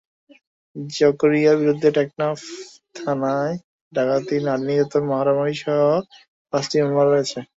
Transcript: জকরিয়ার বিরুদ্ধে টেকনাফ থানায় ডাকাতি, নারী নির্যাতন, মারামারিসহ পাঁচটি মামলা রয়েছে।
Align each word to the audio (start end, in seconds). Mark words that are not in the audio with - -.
জকরিয়ার 0.93 1.55
বিরুদ্ধে 1.61 1.89
টেকনাফ 1.97 2.37
থানায় 2.95 3.55
ডাকাতি, 3.93 4.35
নারী 4.47 4.63
নির্যাতন, 4.67 5.03
মারামারিসহ 5.11 5.79
পাঁচটি 6.53 6.75
মামলা 6.83 7.05
রয়েছে। 7.05 7.39